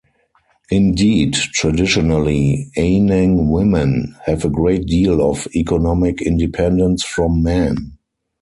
Indeed, 0.71 1.33
traditionally 1.35 2.71
Anaang 2.75 3.51
women 3.51 4.15
have 4.25 4.43
a 4.43 4.49
great 4.49 4.87
deal 4.87 5.21
of 5.21 5.47
economic 5.55 6.23
independence 6.23 7.03
from 7.03 7.43
men. 7.43 7.99